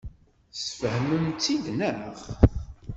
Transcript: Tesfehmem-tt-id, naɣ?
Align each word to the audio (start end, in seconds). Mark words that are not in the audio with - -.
Tesfehmem-tt-id, 0.53 1.65
naɣ? 1.79 2.17